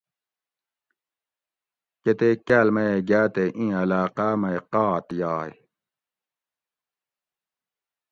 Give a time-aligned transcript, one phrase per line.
[2.03, 5.51] کۤتیک کاۤل میۤہ گاۤ تے اِیں علاۤقاۤ مئ قات یائ